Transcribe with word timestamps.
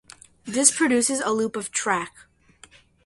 This 0.45 0.71
produces 0.75 1.19
a 1.19 1.29
loop 1.29 1.55
of 1.55 1.69
"track". 1.69 2.25